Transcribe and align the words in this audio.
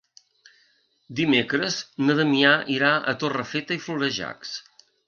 Dimecres 1.19 1.77
na 2.09 2.17
Damià 2.23 2.57
irà 2.79 2.91
a 3.13 3.17
Torrefeta 3.25 3.79
i 3.81 3.85
Florejacs. 3.87 4.61